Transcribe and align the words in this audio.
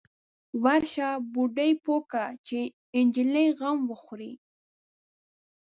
_ورشه، 0.63 1.09
بوډۍ 1.33 1.71
پوه 1.83 1.99
که 2.11 2.25
چې 2.47 2.59
د 2.69 2.95
نجلۍ 3.05 3.47
غم 3.59 3.79
وخوري. 3.91 4.33